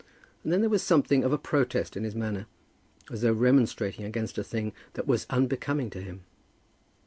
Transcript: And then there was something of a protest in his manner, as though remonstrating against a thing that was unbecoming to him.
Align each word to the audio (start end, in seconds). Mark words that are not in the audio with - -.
And 0.43 0.51
then 0.51 0.61
there 0.61 0.69
was 0.71 0.81
something 0.81 1.23
of 1.23 1.31
a 1.31 1.37
protest 1.37 1.95
in 1.95 2.03
his 2.05 2.15
manner, 2.15 2.47
as 3.11 3.21
though 3.21 3.33
remonstrating 3.33 4.03
against 4.03 4.35
a 4.39 4.43
thing 4.43 4.73
that 4.93 5.05
was 5.05 5.27
unbecoming 5.29 5.91
to 5.91 6.01
him. 6.01 6.21